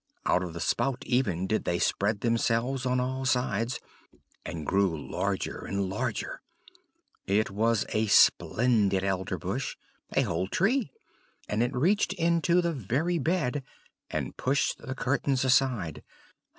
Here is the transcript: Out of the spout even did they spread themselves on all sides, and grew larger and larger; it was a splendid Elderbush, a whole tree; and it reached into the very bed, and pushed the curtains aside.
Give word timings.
Out 0.25 0.41
of 0.41 0.53
the 0.53 0.59
spout 0.59 1.03
even 1.05 1.45
did 1.45 1.63
they 1.63 1.77
spread 1.77 2.21
themselves 2.21 2.87
on 2.87 2.99
all 2.99 3.23
sides, 3.23 3.79
and 4.43 4.65
grew 4.65 4.99
larger 4.99 5.59
and 5.63 5.87
larger; 5.91 6.41
it 7.27 7.51
was 7.51 7.85
a 7.89 8.07
splendid 8.07 9.03
Elderbush, 9.03 9.75
a 10.13 10.23
whole 10.23 10.47
tree; 10.47 10.91
and 11.47 11.61
it 11.61 11.75
reached 11.75 12.13
into 12.13 12.63
the 12.63 12.73
very 12.73 13.19
bed, 13.19 13.63
and 14.09 14.35
pushed 14.37 14.79
the 14.79 14.95
curtains 14.95 15.45
aside. 15.45 16.01